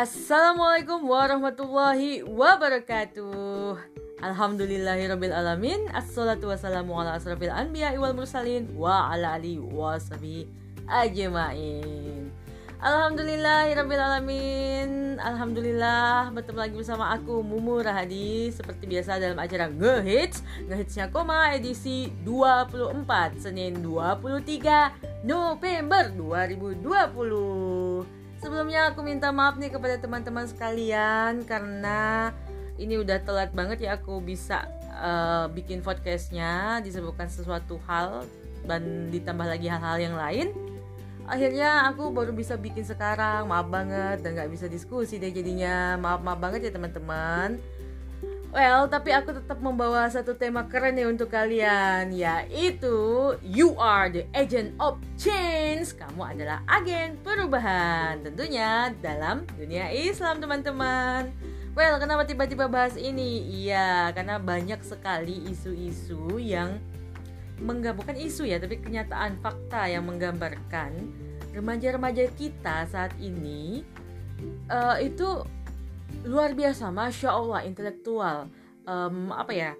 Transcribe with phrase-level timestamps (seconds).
[0.00, 3.76] Assalamualaikum warahmatullahi wabarakatuh.
[4.24, 5.92] Alhamdulillahirabbil alamin.
[5.92, 10.48] Assalatu wassalamu ala asrafil anbiya wal mursalin wa ala alihi washabihi
[10.88, 12.32] ajmain.
[12.80, 15.20] Alhamdulillahirabbil alamin.
[15.20, 18.48] Alhamdulillah bertemu lagi bersama aku Mumu Rahadi.
[18.56, 20.40] Seperti biasa dalam acara Ngehits.
[20.64, 27.89] Ngehitsnya koma edisi 24 Senin 23 November 2020
[28.40, 32.32] Sebelumnya aku minta maaf nih kepada teman-teman sekalian karena
[32.80, 34.64] ini udah telat banget ya aku bisa
[34.96, 38.24] uh, bikin podcastnya disebutkan sesuatu hal
[38.64, 40.56] dan ditambah lagi hal-hal yang lain.
[41.28, 46.00] Akhirnya aku baru bisa bikin sekarang, maaf banget dan gak bisa diskusi deh jadinya.
[46.00, 47.60] Maaf maaf banget ya teman-teman.
[48.50, 52.98] Well, tapi aku tetap membawa satu tema keren nih untuk kalian, yaitu
[53.46, 55.94] You are the agent of change.
[55.94, 61.30] Kamu adalah agen perubahan, tentunya dalam dunia Islam, teman-teman.
[61.78, 63.46] Well, kenapa tiba-tiba bahas ini?
[63.70, 66.82] Iya, karena banyak sekali isu-isu yang
[67.62, 70.90] menggabungkan isu ya, tapi kenyataan fakta yang menggambarkan
[71.54, 73.86] remaja-remaja kita saat ini
[74.66, 75.46] uh, itu
[76.26, 78.48] luar biasa masya allah intelektual.
[78.84, 79.72] Um, apa ya?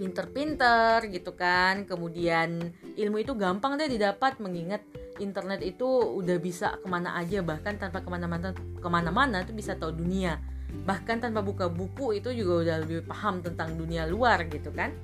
[0.00, 1.84] Pinter-pinter gitu kan.
[1.84, 4.80] Kemudian ilmu itu gampang deh didapat mengingat
[5.20, 7.44] internet itu udah bisa ke mana aja.
[7.44, 10.40] Bahkan tanpa ke mana-mana ke mana-mana tuh bisa tahu dunia.
[10.70, 14.94] Bahkan tanpa buka buku itu juga udah lebih paham tentang dunia luar gitu kan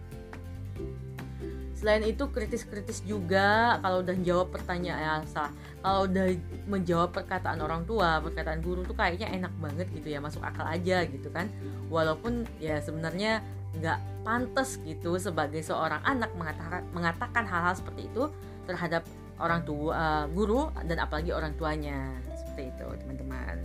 [1.77, 5.53] selain itu kritis-kritis juga kalau udah jawab pertanyaan ya, salah
[5.85, 6.27] kalau udah
[6.65, 11.05] menjawab perkataan orang tua perkataan guru tuh kayaknya enak banget gitu ya masuk akal aja
[11.05, 11.47] gitu kan.
[11.93, 13.45] Walaupun ya sebenarnya
[13.77, 18.33] nggak pantas gitu sebagai seorang anak mengatakan mengatakan hal-hal seperti itu
[18.65, 19.05] terhadap
[19.37, 22.17] orang tua uh, guru dan apalagi orang tuanya.
[22.35, 23.61] Seperti itu teman-teman.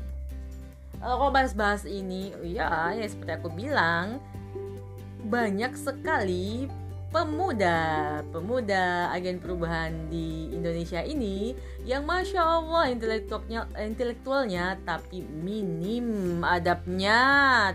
[1.00, 4.22] Kalau bahas-bahas ini ya ya seperti aku bilang
[5.26, 6.68] banyak sekali
[7.12, 7.80] pemuda
[8.32, 11.52] pemuda agen perubahan di Indonesia ini
[11.84, 17.20] yang masya Allah intelektualnya intelektualnya tapi minim adabnya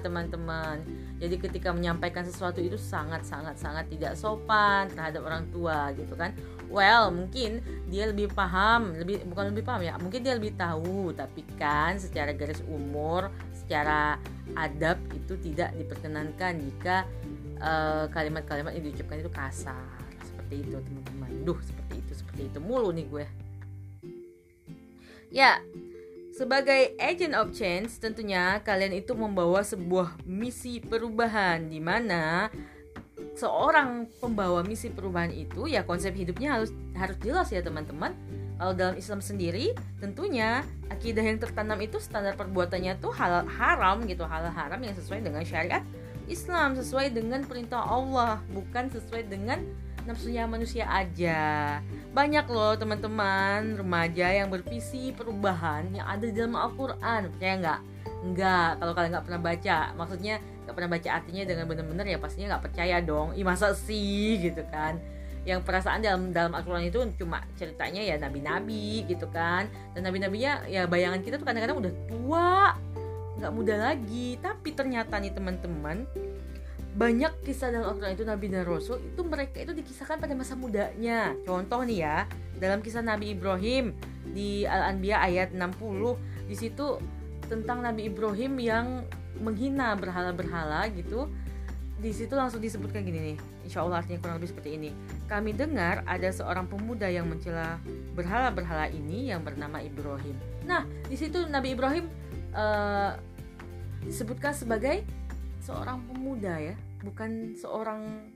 [0.00, 0.80] teman-teman.
[1.20, 6.32] Jadi ketika menyampaikan sesuatu itu sangat sangat sangat tidak sopan terhadap orang tua gitu kan.
[6.72, 7.60] Well mungkin
[7.92, 12.32] dia lebih paham lebih bukan lebih paham ya mungkin dia lebih tahu tapi kan secara
[12.32, 14.16] garis umur secara
[14.56, 17.04] adab itu tidak diperkenankan jika
[17.56, 19.88] Eh, kalimat-kalimat uh, yang diucapkan itu kasar
[20.20, 21.30] seperti itu teman-teman.
[21.48, 23.26] Duh seperti itu seperti itu mulu nih gue.
[25.32, 25.64] Ya
[26.36, 32.52] sebagai agent of change tentunya kalian itu membawa sebuah misi perubahan di mana
[33.32, 38.12] seorang pembawa misi perubahan itu ya konsep hidupnya harus harus jelas ya teman-teman.
[38.60, 40.60] Kalau dalam Islam sendiri tentunya
[40.92, 45.40] akidah yang tertanam itu standar perbuatannya tuh halal haram gitu halal haram yang sesuai dengan
[45.40, 45.80] syariat
[46.26, 49.62] Islam sesuai dengan perintah Allah bukan sesuai dengan
[50.06, 51.78] nafsunya manusia aja.
[52.14, 57.80] Banyak loh teman-teman remaja yang bervisi perubahan yang ada di dalam Al-Quran percaya nggak?
[58.32, 59.78] Nggak kalau kalian nggak pernah baca.
[59.98, 63.34] Maksudnya nggak pernah baca artinya dengan benar-benar ya pastinya nggak percaya dong.
[63.34, 64.38] Ih masa sih?
[64.40, 65.02] Gitu kan.
[65.46, 69.66] Yang perasaan dalam dalam Al-Quran itu cuma ceritanya ya nabi-nabi gitu kan.
[69.94, 72.74] Dan nabi-nabinya ya bayangan kita tuh kadang-kadang udah tua
[73.38, 74.36] nggak muda lagi.
[74.40, 76.04] Tapi ternyata nih teman-teman
[76.96, 81.36] banyak kisah dalam Al-Quran itu Nabi dan Rasul itu mereka itu dikisahkan pada masa mudanya.
[81.44, 82.16] Contoh nih ya
[82.56, 83.92] dalam kisah Nabi Ibrahim
[84.32, 86.96] di Al-Anbiya ayat 60 di situ
[87.52, 88.86] tentang Nabi Ibrahim yang
[89.44, 91.28] menghina berhala-berhala gitu.
[91.96, 94.90] Di situ langsung disebutkan gini nih Insya Allah artinya kurang lebih seperti ini.
[95.26, 97.82] Kami dengar ada seorang pemuda yang mencela
[98.14, 100.38] berhala-berhala ini yang bernama Ibrahim.
[100.64, 102.06] Nah di situ Nabi Ibrahim
[102.54, 103.18] uh,
[104.06, 105.02] disebutkan sebagai
[105.58, 108.30] seorang pemuda ya bukan seorang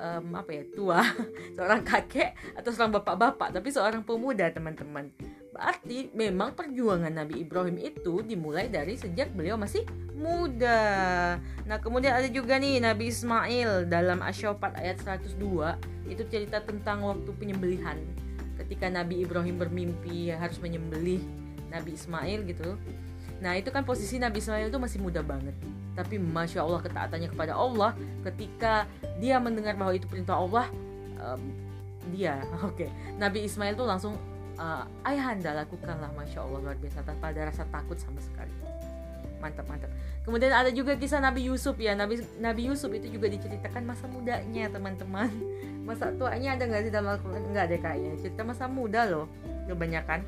[0.00, 1.00] um, apa ya tua
[1.56, 5.12] seorang kakek atau seorang bapak-bapak tapi seorang pemuda teman-teman.
[5.54, 9.86] Berarti memang perjuangan Nabi Ibrahim itu dimulai dari sejak beliau masih
[10.18, 10.82] muda.
[11.62, 17.30] Nah kemudian ada juga nih Nabi Ismail dalam Asyofat ayat 102 itu cerita tentang waktu
[17.38, 18.00] penyembelihan.
[18.58, 21.22] Ketika Nabi Ibrahim bermimpi harus menyembelih
[21.70, 22.74] Nabi Ismail gitu
[23.42, 25.54] Nah itu kan posisi Nabi Ismail itu masih muda banget.
[25.94, 27.94] Tapi Masya Allah ketaatannya kepada Allah
[28.26, 28.82] Ketika
[29.22, 30.66] dia mendengar bahwa itu perintah Allah
[31.22, 31.54] um,
[32.10, 32.74] Dia, oke.
[32.74, 32.88] Okay.
[33.14, 34.18] Nabi Ismail tuh langsung
[34.58, 38.50] uh, Ayahanda lakukanlah Masya Allah luar biasa Tanpa ada rasa takut sama sekali.
[39.38, 39.92] Mantap, mantap
[40.24, 41.92] Kemudian ada juga kisah Nabi Yusuf ya.
[41.92, 45.28] Nabi Nabi Yusuf itu juga diceritakan masa mudanya teman-teman.
[45.84, 47.52] Masa tuanya ada nggak sih dalam Al-Quran?
[47.52, 48.12] Nggak deh kayaknya.
[48.24, 49.28] Cerita masa muda loh
[49.68, 50.24] Kebanyakan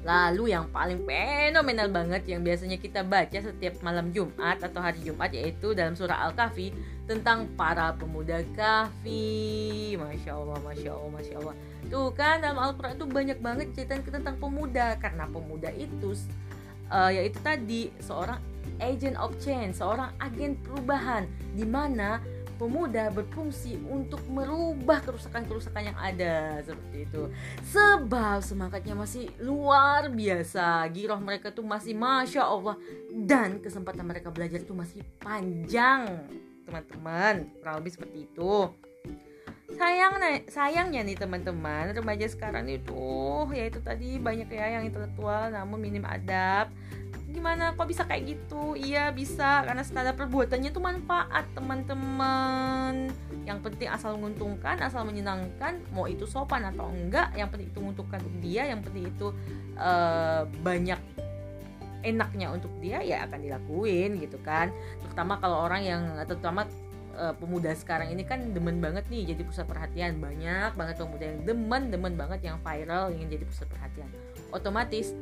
[0.00, 5.28] Lalu yang paling fenomenal banget yang biasanya kita baca setiap malam Jumat atau hari Jumat
[5.28, 6.72] yaitu dalam surah Al-Kahfi
[7.04, 9.98] tentang para pemuda kahfi.
[10.00, 11.54] Masya Allah, Masya Allah, Masya Allah.
[11.90, 16.16] Tuh kan dalam Al-Quran tuh banyak banget cerita tentang pemuda karena pemuda itu
[16.88, 18.40] uh, yaitu tadi seorang
[18.80, 22.22] agent of change, seorang agen perubahan di mana
[22.60, 27.22] pemuda berfungsi untuk merubah kerusakan-kerusakan yang ada seperti itu.
[27.72, 30.84] Sebab semangatnya masih luar biasa.
[30.92, 32.76] Giroh mereka tuh masih masya Allah.
[33.08, 36.28] Dan kesempatan mereka belajar itu masih panjang
[36.68, 37.48] teman-teman.
[37.64, 38.68] Kurang lebih seperti itu.
[39.70, 40.20] Sayang
[40.50, 46.02] sayangnya nih teman-teman remaja sekarang itu ya itu tadi banyak ya yang intelektual namun minim
[46.02, 46.74] adab
[47.30, 48.74] gimana kok bisa kayak gitu?
[48.76, 53.08] Iya bisa karena standar perbuatannya itu manfaat teman-teman.
[53.46, 58.18] Yang penting asal menguntungkan asal menyenangkan mau itu sopan atau enggak yang penting itu menguntungkan
[58.20, 59.32] untuk dia yang penting itu
[59.78, 61.00] uh, banyak
[62.00, 64.72] enaknya untuk dia ya akan dilakuin gitu kan.
[65.06, 66.66] Terutama kalau orang yang terutama
[67.16, 70.18] uh, pemuda sekarang ini kan demen banget nih jadi pusat perhatian.
[70.18, 74.08] Banyak banget pemuda yang demen demen banget yang viral ingin jadi pusat perhatian.
[74.50, 75.14] Otomatis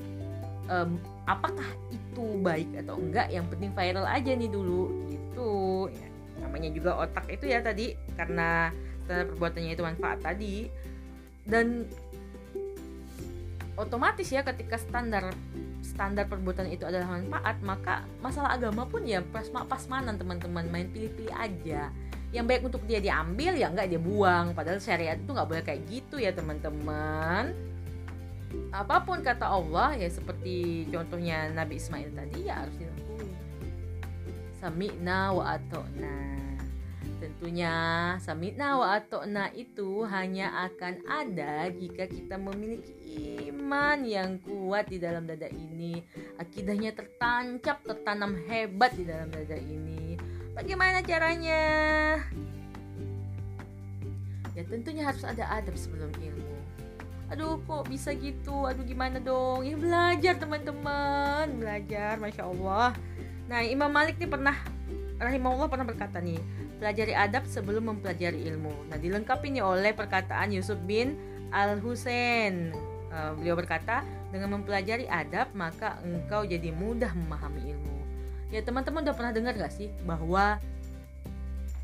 [0.69, 3.29] um, apakah itu baik atau enggak?
[3.33, 5.51] Yang penting viral aja nih dulu gitu.
[5.93, 8.71] Ya namanya juga otak itu ya tadi karena
[9.09, 10.69] perbuatannya itu manfaat tadi.
[11.49, 11.89] Dan
[13.81, 15.33] otomatis ya ketika standar
[15.81, 20.69] standar perbuatan itu adalah manfaat maka masalah agama pun ya pas pasmanan teman-teman.
[20.69, 21.91] Main pilih-pilih aja.
[22.29, 24.53] Yang baik untuk dia diambil ya enggak dia buang.
[24.53, 27.68] Padahal syariat itu nggak boleh kayak gitu ya teman-teman
[28.73, 33.29] apa pun kata Allah ya seperti contohnya Nabi Ismail tadi ya harus dilakukan.
[34.59, 36.39] Sami'na wa atokna
[37.19, 37.75] tentunya
[38.23, 45.27] sami'na wa atokna itu hanya akan ada jika kita memiliki iman yang kuat di dalam
[45.27, 46.03] dada ini.
[46.39, 50.15] Akidahnya tertancap tertanam hebat di dalam dada ini.
[50.55, 51.63] Bagaimana caranya?
[54.55, 56.58] Ya tentunya harus ada adab sebelum ilmu
[57.29, 58.65] aduh kok bisa gitu?
[58.65, 59.65] Aduh gimana dong?
[59.65, 61.47] Ya belajar teman-teman.
[61.61, 62.97] Belajar masya Allah.
[63.49, 64.57] Nah Imam Malik nih pernah
[65.19, 66.39] rahimahullah pernah berkata nih
[66.79, 68.93] pelajari adab sebelum mempelajari ilmu.
[68.93, 71.19] Nah dilengkapi nih oleh perkataan Yusuf bin
[71.51, 72.73] Al Husain
[73.13, 77.97] uh, beliau berkata dengan mempelajari adab maka engkau jadi mudah memahami ilmu.
[78.49, 80.57] Ya teman-teman udah pernah dengar gak sih bahwa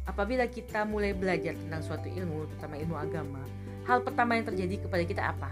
[0.08, 3.42] apabila kita mulai belajar tentang suatu ilmu terutama ilmu agama
[3.84, 5.50] hal pertama yang terjadi kepada kita apa?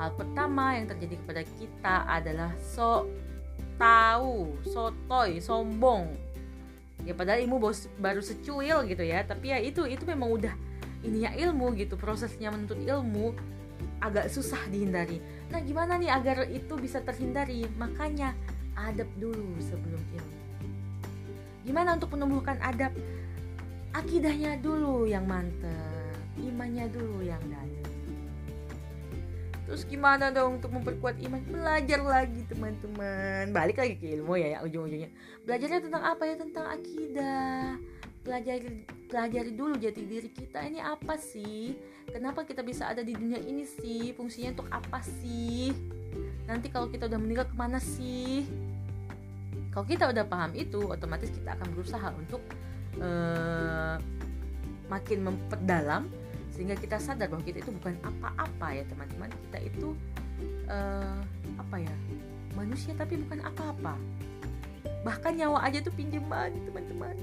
[0.00, 3.04] Hal pertama yang terjadi kepada kita adalah so
[3.80, 6.12] tahu, sotoy, sombong.
[7.04, 10.54] Ya padahal ilmu baru secuil gitu ya, tapi ya itu itu memang udah
[11.00, 13.32] ininya ilmu gitu, prosesnya menuntut ilmu
[14.04, 15.20] agak susah dihindari.
[15.48, 17.64] Nah, gimana nih agar itu bisa terhindari?
[17.80, 18.36] Makanya
[18.76, 20.36] adab dulu sebelum ilmu.
[21.64, 22.92] Gimana untuk menumbuhkan adab?
[23.90, 25.99] Akidahnya dulu yang mantep,
[26.38, 27.90] imannya dulu yang dalam.
[29.70, 31.38] Terus gimana dong untuk memperkuat iman?
[31.46, 33.54] Belajar lagi teman-teman.
[33.54, 35.14] Balik lagi ke ilmu ya, ya ujung-ujungnya.
[35.46, 36.34] Belajarnya tentang apa ya?
[36.34, 37.78] Tentang akidah.
[38.26, 41.78] Pelajari pelajari dulu jati diri kita ini apa sih?
[42.10, 44.10] Kenapa kita bisa ada di dunia ini sih?
[44.10, 45.70] Fungsinya untuk apa sih?
[46.50, 48.50] Nanti kalau kita udah meninggal ke mana sih?
[49.70, 52.42] Kalau kita udah paham itu, otomatis kita akan berusaha untuk
[52.98, 54.02] uh,
[54.90, 56.10] makin memperdalam
[56.60, 59.32] sehingga kita sadar bahwa kita itu bukan apa-apa ya teman-teman.
[59.48, 59.96] Kita itu
[60.68, 61.16] uh,
[61.56, 61.94] apa ya
[62.52, 63.96] manusia tapi bukan apa-apa.
[65.00, 67.16] Bahkan nyawa aja tuh pinjaman teman-teman.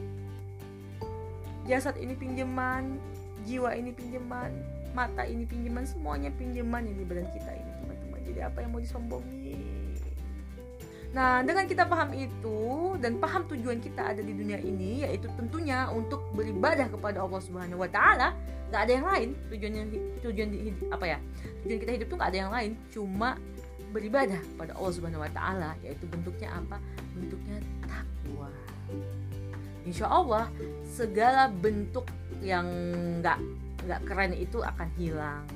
[1.70, 2.98] Jasad ini pinjaman
[3.46, 4.58] jiwa ini pinjaman
[4.98, 8.20] mata ini pinjaman semuanya pinjaman di badan kita ini teman-teman.
[8.26, 9.94] Jadi apa yang mau disombongin?
[11.14, 15.86] Nah, dengan kita paham itu dan paham tujuan kita ada di dunia ini yaitu tentunya
[15.94, 18.34] untuk beribadah kepada Allah Subhanahu wa taala,
[18.70, 19.30] nggak ada yang lain.
[20.24, 20.58] Tujuan di,
[20.92, 21.18] apa ya?
[21.66, 23.30] Tujuan kita hidup tuh nggak ada yang lain, cuma
[23.96, 26.78] beribadah kepada Allah Subhanahu wa taala yaitu bentuknya apa?
[27.16, 27.58] Bentuknya
[27.88, 28.52] takwa.
[29.88, 30.52] Insya Allah
[30.84, 32.12] segala bentuk
[32.44, 32.68] yang
[33.24, 33.40] nggak
[33.88, 35.48] nggak keren itu akan hilang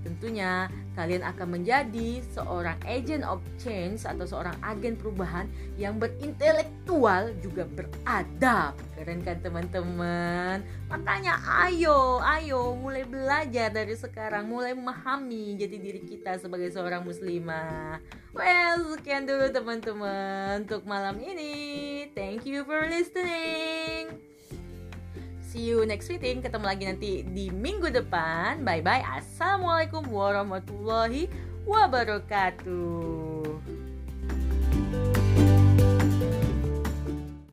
[0.00, 5.44] Tentunya kalian akan menjadi seorang agent of change atau seorang agen perubahan
[5.76, 8.76] yang berintelektual juga beradab.
[8.96, 10.64] Keren kan teman-teman?
[10.88, 11.36] Makanya
[11.68, 18.00] ayo, ayo mulai belajar dari sekarang, mulai memahami jati diri kita sebagai seorang muslimah.
[18.32, 22.08] Well, sekian dulu teman-teman untuk malam ini.
[22.16, 24.29] Thank you for listening.
[25.50, 26.46] See you next meeting.
[26.46, 28.62] Ketemu lagi nanti di minggu depan.
[28.62, 29.02] Bye bye.
[29.02, 31.26] Assalamualaikum warahmatullahi
[31.66, 33.39] wabarakatuh.